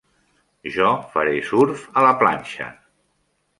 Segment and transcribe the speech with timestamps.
[0.77, 2.73] Jo faré surf a la planxa.